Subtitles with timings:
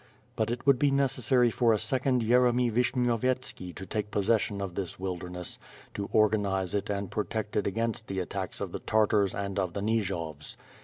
[0.35, 4.99] But it would be necessary for a second Yeremy Vishnyovyetski to take possession of this
[4.99, 5.59] wilderness;
[5.93, 9.73] to organize it and protect it against the attacks of the Tar tars and of
[9.73, 10.57] the Nijovs.